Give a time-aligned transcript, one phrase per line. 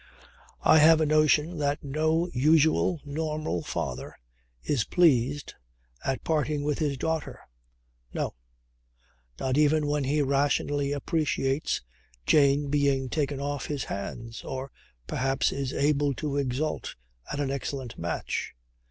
[0.63, 4.17] I have a notion that no usual, normal father
[4.63, 5.53] is pleased
[6.03, 7.39] at parting with his daughter.
[8.11, 8.33] No.
[9.39, 11.83] Not even when he rationally appreciates
[12.25, 14.71] "Jane being taken off his hands" or
[15.05, 16.95] perhaps is able to exult
[17.31, 18.55] at an excellent match.